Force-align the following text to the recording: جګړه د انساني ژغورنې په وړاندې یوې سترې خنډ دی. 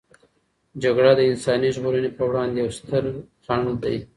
جګړه 0.83 1.11
د 1.15 1.21
انساني 1.31 1.69
ژغورنې 1.75 2.09
په 2.17 2.23
وړاندې 2.29 2.57
یوې 2.61 2.73
سترې 2.77 3.11
خنډ 3.45 3.67
دی. 3.83 3.97